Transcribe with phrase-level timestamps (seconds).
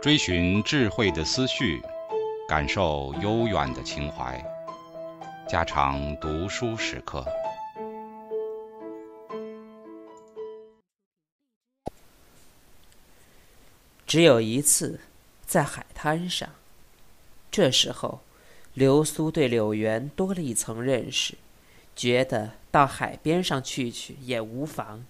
[0.00, 1.80] 追寻智慧的思绪，
[2.48, 4.42] 感受悠远的情怀。
[5.48, 7.24] 家常读书时刻。
[14.06, 15.00] 只有一次，
[15.46, 16.48] 在海滩上。
[17.50, 18.20] 这时候，
[18.74, 21.34] 流苏对柳原多了一层认识，
[21.96, 25.04] 觉得到海边上去去也无妨，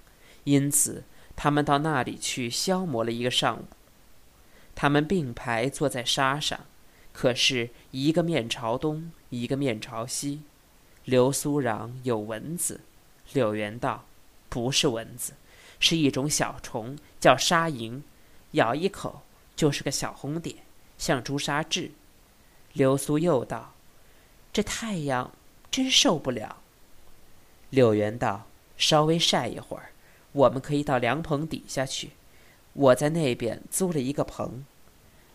[0.45, 1.05] 因此
[1.35, 3.65] 他们到那里去消磨了一个上午。
[4.75, 6.61] 他们并排坐在沙上，
[7.13, 10.43] 可是一个面朝东，一个面朝西。
[11.05, 12.81] 流苏嚷有蚊子，
[13.33, 14.07] 柳原道
[14.49, 15.35] 不是蚊子，
[15.79, 18.01] 是一种小虫，叫沙蝇，
[18.53, 19.23] 咬一口
[19.55, 20.57] 就是个小红点，
[20.97, 21.93] 像朱砂痣。
[22.73, 23.75] 流苏又道
[24.53, 25.31] ：“这太阳
[25.71, 26.63] 真受不了。”
[27.71, 29.93] 柳原道：“稍微晒一会儿，
[30.35, 32.11] 我们可以到凉棚底下去。”
[32.75, 34.65] 我在那边租了一个棚，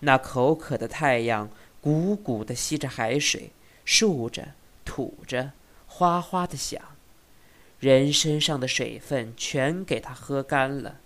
[0.01, 3.51] 那口渴的太阳鼓鼓的吸着海水，
[3.85, 4.49] 竖着
[4.83, 5.53] 吐着，
[5.87, 6.81] 哗哗的响，
[7.79, 10.97] 人身上的水分全给它喝干了，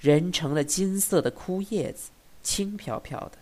[0.00, 2.10] 人成了金色的枯叶子，
[2.42, 3.32] 轻飘飘的。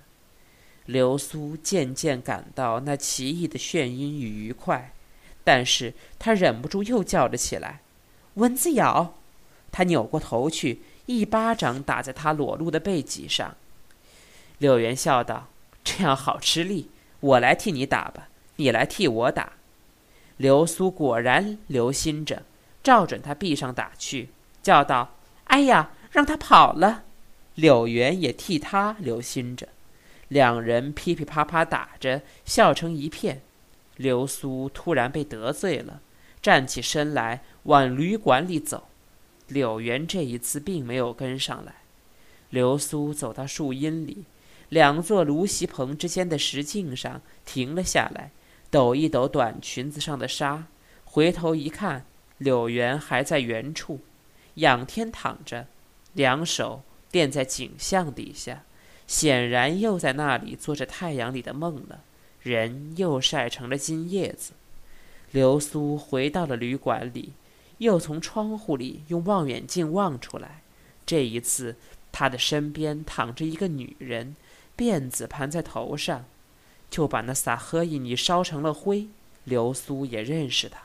[0.86, 4.92] 流苏渐渐感到那奇异的眩晕与愉快，
[5.44, 7.82] 但是他忍不住又叫了起来
[8.34, 9.14] ：“蚊子咬！”
[9.70, 10.82] 他扭过头去。
[11.06, 13.56] 一巴掌打在他裸露的背脊上，
[14.58, 15.48] 柳原笑道
[15.82, 19.54] ：“这样好吃力，我来替你打吧，你来替我打。”
[20.36, 22.44] 流苏果然留心着，
[22.84, 24.28] 照准他臂上打去，
[24.62, 25.16] 叫道
[25.50, 27.02] ：“哎呀，让他跑了！”
[27.56, 29.68] 柳原也替他留心着，
[30.28, 33.42] 两人噼噼啪啪打着，笑成一片。
[33.96, 36.00] 流苏突然被得罪了，
[36.40, 38.86] 站起身来往旅馆里走。
[39.50, 41.74] 柳原这一次并没有跟上来。
[42.48, 44.24] 流苏走到树荫里，
[44.68, 48.30] 两座芦席棚之间的石径上停了下来，
[48.70, 50.66] 抖一抖短裙子上的纱，
[51.04, 52.04] 回头一看，
[52.38, 54.00] 柳原还在原处，
[54.54, 55.66] 仰天躺着，
[56.14, 58.64] 两手垫在景象底下，
[59.06, 62.00] 显然又在那里做着太阳里的梦了，
[62.42, 64.52] 人又晒成了金叶子。
[65.30, 67.32] 流苏回到了旅馆里。
[67.80, 70.60] 又从窗户里用望远镜望出来，
[71.06, 71.76] 这一次，
[72.12, 74.36] 他的身边躺着一个女人，
[74.76, 76.26] 辫子盘在头上，
[76.90, 79.08] 就把那撒赫伊尼烧成了灰。
[79.44, 80.78] 流苏也认识他。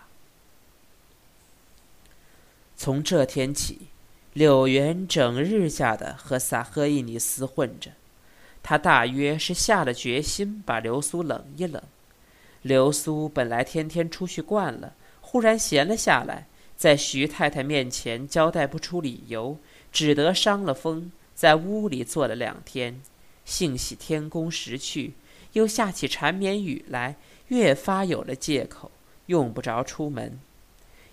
[2.78, 3.88] 从这天起，
[4.31, 7.91] 柳原整日下的和撒赫伊尼厮混着，
[8.63, 11.84] 他大约是下了决心把流苏冷一冷。
[12.61, 16.47] 流苏本来天天出去惯了，忽然闲了下来。
[16.75, 19.58] 在徐太太面前交代不出理由，
[19.91, 23.02] 只得伤了风，在屋里坐了两天。
[23.46, 25.14] 幸喜天公时去，
[25.53, 27.16] 又下起缠绵雨来，
[27.47, 28.91] 越发有了借口，
[29.28, 30.40] 用不着出门。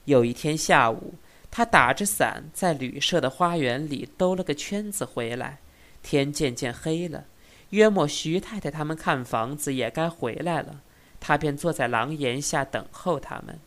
[0.06, 1.14] 有一天下午，
[1.50, 5.58] 他打着伞在旅社的花园里兜了个圈子回来，
[6.02, 7.26] 天渐渐黑了，
[7.70, 10.80] 约莫徐太太他们看房子也该回来了，
[11.20, 13.60] 他便坐在廊檐下等候他们。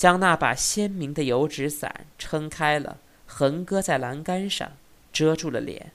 [0.00, 2.96] 将那把鲜明的油纸伞撑开了，
[3.26, 4.72] 横搁在栏杆上，
[5.12, 5.92] 遮住了脸。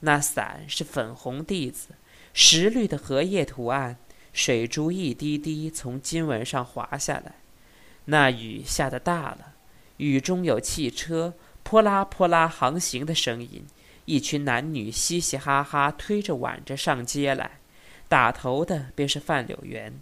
[0.00, 1.88] 那伞是粉红地子，
[2.32, 3.98] 石绿的荷叶图案，
[4.32, 7.34] 水珠一滴滴从金纹上滑下来。
[8.06, 9.52] 那雨下得大了，
[9.98, 13.66] 雨中有汽车泼啦泼啦航行的声音，
[14.06, 17.58] 一群男女嘻嘻哈哈推着挽着上街来。
[18.08, 19.92] 打头的便是范柳原，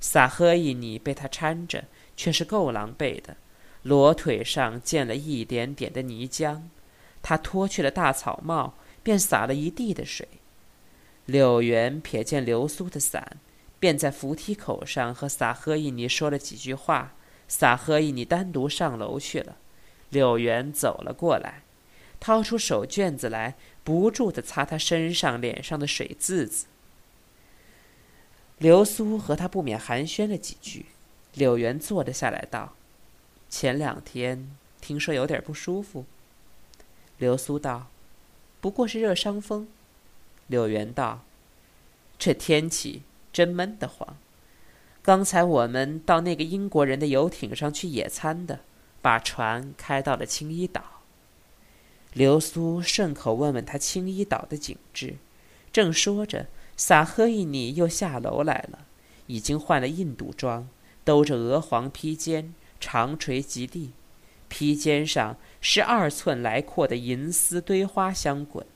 [0.00, 1.84] 撒赫伊尼被他搀着。
[2.16, 3.36] 却是够狼狈的，
[3.82, 6.62] 裸腿上溅了一点点的泥浆，
[7.22, 10.28] 他脱去了大草帽，便洒了一地的水。
[11.26, 13.38] 柳原瞥见流苏的伞，
[13.80, 17.14] 便在扶梯口上和撒赫伊尼说了几句话。
[17.46, 19.56] 撒赫伊尼单独上楼去了，
[20.08, 21.62] 柳原走了过来，
[22.18, 26.66] 掏出手绢子来，不住地擦他身上、脸上的水渍子。
[28.56, 30.86] 流苏和他不免寒暄了几句。
[31.34, 32.74] 柳原坐了下来，道
[33.50, 36.04] ：“前两天听说有点不舒服。”
[37.18, 37.88] 流苏道
[38.60, 39.68] ：“不过是热伤风。”
[40.46, 41.22] 柳原道
[42.18, 43.02] ：“这天气
[43.32, 44.16] 真闷得慌。
[45.02, 48.60] 刚才我们到那个英国人的游艇上去野餐的，
[49.02, 50.82] 把船开到了青衣岛。”
[52.14, 55.16] 流苏顺口问问他青衣岛的景致，
[55.72, 56.46] 正说着，
[56.76, 58.86] 撒赫伊尼又下楼来了，
[59.26, 60.68] 已经换了印度装。
[61.04, 63.92] 兜着鹅黄披肩，长垂及地，
[64.48, 68.66] 披肩上是二寸来阔的银丝堆花香滚。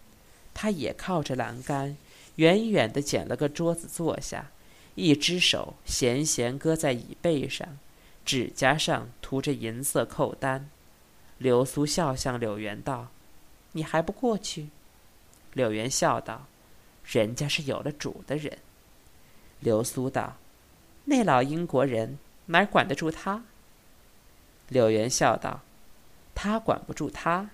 [0.52, 1.96] 他也靠着栏杆，
[2.36, 4.50] 远远地捡了个桌子坐下，
[4.96, 7.78] 一只手闲闲搁在椅背上，
[8.24, 10.68] 指甲上涂着银色扣单。
[11.38, 13.08] 流苏笑向柳原道
[13.72, 14.68] ：“你还不过去？”
[15.54, 16.46] 柳原笑道
[17.06, 18.58] ：“人家是有了主的人。”
[19.60, 20.36] 流苏道
[21.08, 23.42] ：“那老英国人哪管得住他？”
[24.68, 25.62] 柳原笑道
[26.34, 27.50] ：“他管不住他，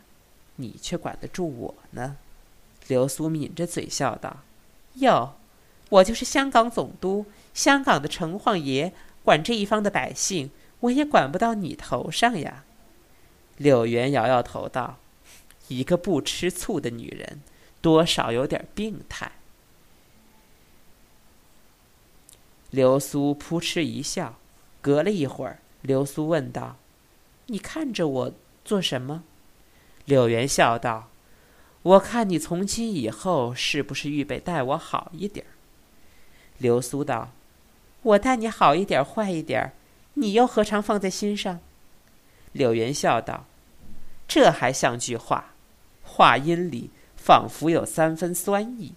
[0.57, 2.17] 你却管得住我呢。”
[2.89, 4.39] 刘苏抿着嘴笑道
[5.01, 5.37] ：“哟，
[5.89, 7.25] 我就是香港总督，
[7.55, 8.93] 香港的城隍爷，
[9.23, 12.65] 管这一方的百姓，我也管不到你头上呀。”
[13.57, 14.99] 柳原摇摇头道
[15.69, 17.41] ：“一个不吃醋的女人，
[17.81, 19.31] 多少有点病态。”
[22.75, 24.35] 流苏扑哧一笑，
[24.81, 26.77] 隔了一会儿，流苏问道
[27.47, 28.33] ：“你看着我
[28.65, 29.23] 做什么？”
[30.07, 31.09] 柳原笑道
[31.83, 35.47] ：“我看你从今以后是不是预备待我好一点？”
[36.59, 37.31] 流苏道
[38.03, 39.73] ：“我待你好一点，坏一点，
[40.15, 41.61] 你又何尝放在心上？”
[42.51, 43.47] 柳原笑道
[44.27, 45.55] ：“这还像句话？
[46.03, 48.95] 话音里仿佛有三分酸意。”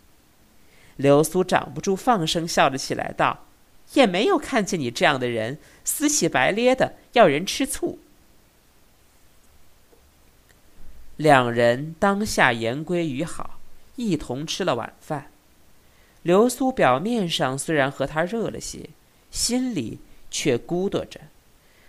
[0.97, 3.43] 流苏掌不住，放声笑了起来，道。
[3.93, 7.99] 也没有看见你这样的人，死乞白咧的要人吃醋。
[11.15, 13.59] 两人当下言归于好，
[13.95, 15.31] 一同吃了晚饭。
[16.21, 18.89] 流苏表面上虽然和他热了些，
[19.31, 19.99] 心里
[20.29, 21.21] 却咕嘟着。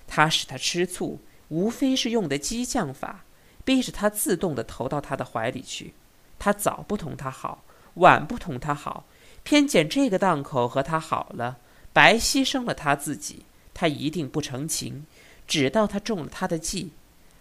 [0.06, 1.19] 他使他吃醋，
[1.49, 3.25] 无非是用的激将法，
[3.65, 5.93] 逼着他自动的投到他的怀里去。
[6.39, 9.05] 他早不同他好，晚不同他好，
[9.43, 11.59] 偏捡这个档口和他好了。
[11.99, 15.05] 白牺牲了他自己，他一定不成情。
[15.49, 16.93] 直到他中了他的计，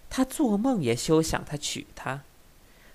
[0.09, 2.23] 他做梦也休想他娶她。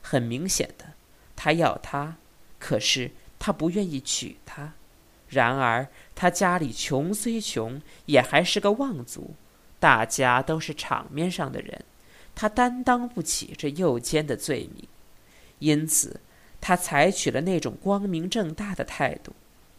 [0.00, 0.94] 很明显的，
[1.36, 2.16] 他要她，
[2.58, 4.72] 可是他不愿意娶她。
[5.28, 5.86] 然而
[6.16, 9.36] 他家里穷虽穷，也还是个望族，
[9.78, 11.84] 大家都是场面上的人，
[12.34, 14.88] 他担当不起这诱奸的罪名，
[15.60, 16.20] 因此
[16.60, 19.32] 他采取了那种光明正大的态度。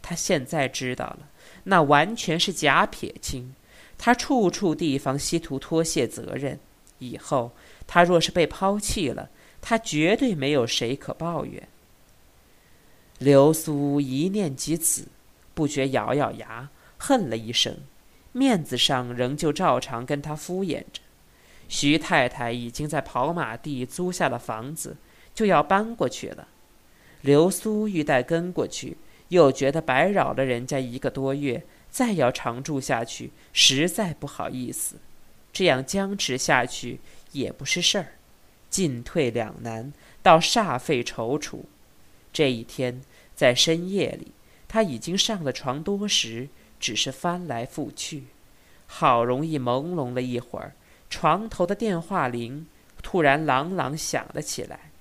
[0.04, 1.30] 他现在知道了。
[1.64, 3.56] 那完全是假撇清，
[3.98, 6.60] 他处处地方希图脱卸责任。
[7.00, 7.52] 以后
[7.88, 9.30] 他若是被抛弃了，
[9.62, 11.68] 他绝对没有谁可抱怨。
[13.20, 15.08] 流苏一念及此，
[15.54, 17.78] 不觉咬咬牙，恨了一声，
[18.34, 21.02] 面子上仍旧照常跟他敷衍着。
[21.70, 24.98] 徐太太已经在跑马地租下了房子，
[25.34, 26.50] 就要搬过去了。
[27.22, 28.98] 流苏欲待跟过去。
[29.34, 34.98] 又觉得白扰了人家一个多月，再要常住下去，实在不好意思。
[35.52, 37.00] 这样僵持下去
[37.32, 38.14] 也不是事儿，
[38.70, 39.92] 进退两难，
[40.22, 41.62] 倒煞费踌躇。
[42.32, 43.02] 这一天
[43.36, 44.32] 在深夜里，
[44.68, 48.26] 他已经上了床多时，只是翻来覆去，
[48.86, 50.74] 好容易朦胧了一会儿，
[51.10, 52.68] 床头的电话铃
[53.02, 54.92] 突然朗朗响了起来。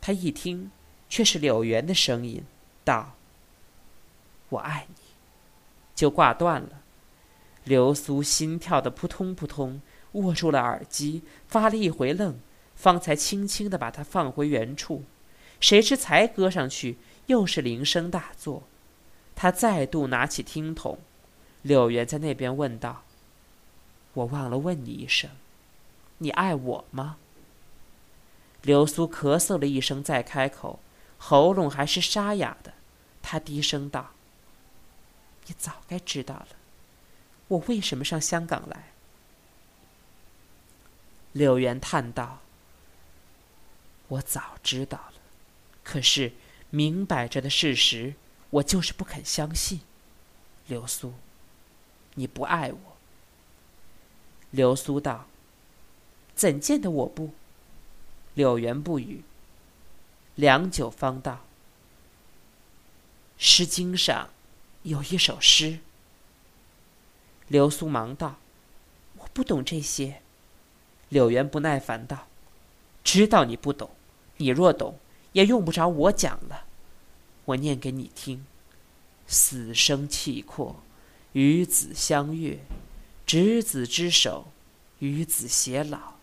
[0.00, 0.70] 他一听，
[1.08, 2.42] 却是柳原的声音，
[2.84, 3.13] 道。
[4.54, 5.02] 我爱你，
[5.94, 6.80] 就挂断了。
[7.64, 9.80] 流苏心跳的扑通扑通，
[10.12, 12.38] 握住了耳机，发了一回愣，
[12.74, 15.04] 方才轻轻的把它放回原处。
[15.60, 18.64] 谁知才搁上去，又是铃声大作。
[19.34, 20.98] 他再度拿起听筒，
[21.62, 23.02] 柳原在那边问道
[24.14, 25.30] ：“我忘了问你一声，
[26.18, 27.16] 你爱我吗？”
[28.62, 30.78] 流苏咳嗽了一声，再开口，
[31.18, 32.74] 喉咙还是沙哑的。
[33.22, 34.10] 他低声道。
[35.46, 36.48] 你早该知道了，
[37.48, 38.92] 我为什么上香港来？
[41.32, 42.40] 柳原叹道
[44.08, 45.14] ：“我早知道了，
[45.82, 46.32] 可是
[46.70, 48.14] 明摆着的事实，
[48.50, 49.80] 我就是不肯相信。
[50.66, 51.14] 流苏，
[52.14, 52.96] 你不爱我。”
[54.50, 55.26] 流苏道
[56.34, 57.34] ：“怎见得我不？”
[58.34, 59.22] 柳原不语，
[60.36, 61.32] 良久方道
[63.36, 64.30] ：“《诗经》上。”
[64.84, 65.80] 有一首诗。
[67.48, 68.36] 流苏忙道
[69.18, 70.20] ：“我不懂这些。”
[71.08, 72.26] 柳原不耐烦道
[73.02, 73.90] ：“知道你不懂，
[74.36, 74.98] 你若懂，
[75.32, 76.66] 也用不着我讲了。
[77.46, 78.44] 我念给你听：
[79.26, 80.82] 死生契阔，
[81.32, 82.58] 与子相悦，
[83.26, 84.48] 执子之手，
[84.98, 86.14] 与子偕老。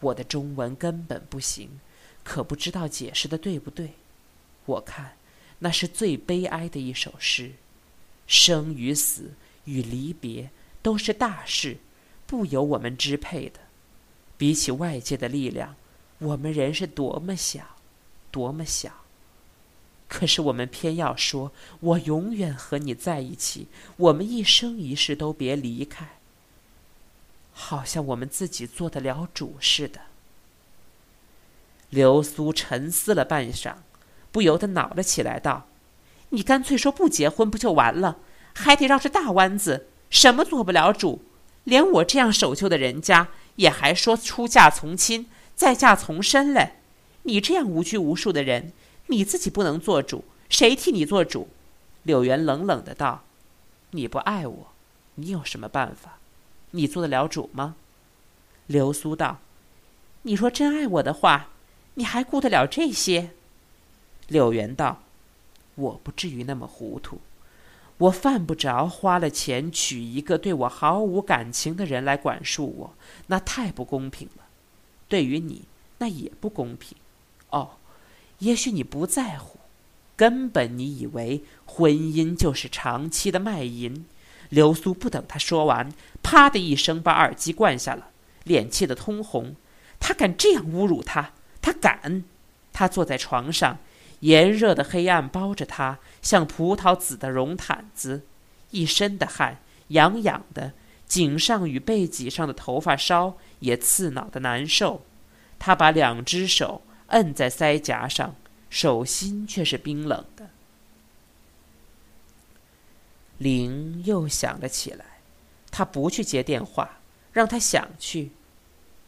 [0.00, 1.78] 我的中文根本不行，
[2.24, 3.92] 可不知道解释的对不对。
[4.66, 5.16] 我看
[5.60, 7.52] 那是最悲哀的一首诗。”
[8.28, 9.32] 生与死
[9.64, 11.78] 与离别都是大事，
[12.26, 13.58] 不由我们支配的。
[14.36, 15.74] 比起外界的力量，
[16.18, 17.76] 我们人是多么小，
[18.30, 18.92] 多么小。
[20.06, 23.66] 可是我们偏要说，我永远和你在一起，
[23.96, 26.18] 我们一生一世都别离开。
[27.52, 30.02] 好像我们自己做得了主似的。
[31.90, 33.76] 流苏沉思了半晌，
[34.30, 35.66] 不由得恼了起来，道
[36.30, 38.18] ：“你干脆说不结婚不就完了？
[38.54, 41.22] 还得绕着大弯子，什么做不了主？
[41.64, 46.74] 连我这样守旧的人家，也还说出嫁从亲，再嫁从身嘞。
[47.22, 48.72] 你这样无拘无束的人，
[49.06, 51.48] 你自己不能做主，谁替你做主？”
[52.04, 53.24] 柳元冷冷的道
[53.92, 54.68] ：“你不爱我，
[55.16, 56.18] 你有什么办法？
[56.72, 57.76] 你做得了主吗？”
[58.66, 59.38] 流苏道
[60.22, 61.50] ：“你若真爱我的话。”
[61.98, 63.30] 你还顾得了这些？
[64.28, 65.02] 柳元道
[65.78, 67.20] ：“我不至于那么糊涂，
[67.98, 72.94] 我犯不着花了钱娶一个对我毫无感情的人来管束我，
[73.28, 74.44] 那太不公平了。
[75.08, 75.62] 对于你，
[75.98, 76.98] 那也不公平。
[77.50, 77.76] 哦，
[78.40, 79.60] 也许你不在乎，
[80.16, 84.04] 根本你以为婚姻就是长期的卖淫。”
[84.50, 85.92] 流苏不等他说完，
[86.22, 88.08] 啪的一声把耳机灌下了，
[88.44, 89.54] 脸气得通红。
[90.00, 91.32] 他敢这样侮辱他！
[91.60, 92.24] 他敢，
[92.72, 93.78] 他坐在床上，
[94.20, 98.22] 炎热的黑暗包着他，像葡萄紫的绒毯子，
[98.70, 100.72] 一身的汗，痒痒的，
[101.06, 105.04] 颈上与背脊上的头发梢也刺挠的难受。
[105.58, 108.34] 他把两只手摁在腮颊上，
[108.68, 110.48] 手心却是冰冷的。
[113.38, 115.04] 铃又响了起来，
[115.70, 116.98] 他不去接电话，
[117.32, 118.32] 让他想去。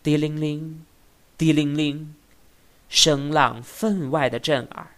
[0.02, 0.87] 滴铃铃，
[1.37, 2.14] 滴铃铃。
[2.88, 4.97] 声浪分外的震耳，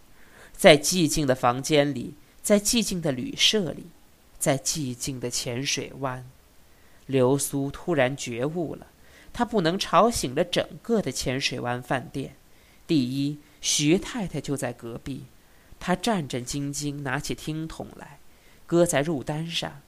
[0.63, 3.87] 在寂静的房间里，在寂静的旅社里，
[4.39, 6.25] 在寂静的浅水湾，
[7.07, 8.87] 流苏突然觉悟了：
[9.33, 12.37] 他不能吵醒了整个的浅水湾饭店。
[12.87, 15.25] 第一，徐太太就在隔壁，
[15.81, 18.21] 他战战兢兢拿起听筒来，
[18.65, 19.81] 搁在入单上，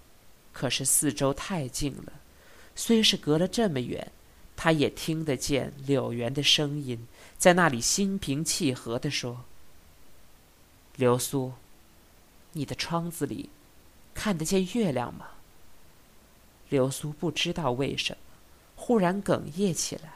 [0.52, 2.14] 可是四周太静了，
[2.74, 4.10] 虽是隔了这么远。
[4.56, 7.06] 他也听得见柳原的声音，
[7.38, 9.44] 在那里心平气和地说
[10.96, 11.52] ：“流苏，
[12.52, 13.50] 你的窗子里
[14.14, 15.26] 看得见月亮吗？”
[16.70, 18.18] 流苏不知道为什么，
[18.76, 20.14] 忽然哽咽起来，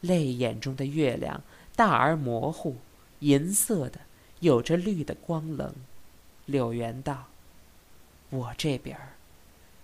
[0.00, 1.42] 泪眼中的月亮
[1.74, 2.76] 大而模糊，
[3.20, 4.00] 银色的，
[4.40, 5.74] 有着绿的光棱。
[6.46, 7.28] 柳原道
[8.30, 9.14] ：“我这边儿，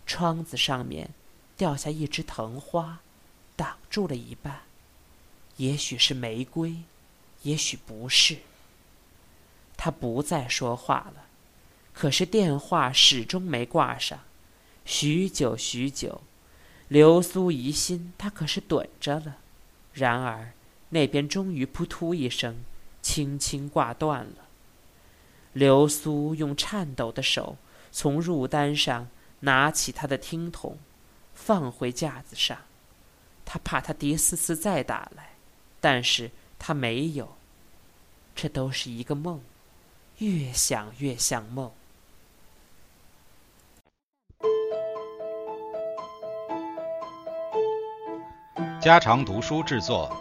[0.07, 1.11] 窗子上面
[1.57, 3.01] 掉下一枝藤花。”
[3.57, 4.61] 挡住了一半，
[5.57, 6.77] 也许是玫瑰，
[7.43, 8.39] 也许不是。
[9.79, 11.25] 他不再说话了，
[11.95, 14.19] 可是电话始终没挂上。
[14.85, 16.21] 许久许久，
[16.89, 19.37] 流苏疑心他可是盹着了。
[19.93, 20.53] 然而
[20.91, 22.57] 那边终于扑突一声，
[23.01, 24.49] 轻轻挂断了。
[25.53, 27.57] 流苏用颤抖的手
[27.93, 29.09] 从入单上
[29.41, 30.79] 拿起他的听筒，
[31.35, 32.59] 放回架子上。
[33.45, 35.35] 他怕他狄思思再打来，
[35.81, 37.37] 但是他没有。
[38.35, 39.41] 这都是一个梦，
[40.19, 41.71] 越想越像梦。
[48.81, 50.17] 家常读书制作，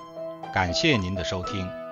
[0.54, 1.87] 感谢您的收听。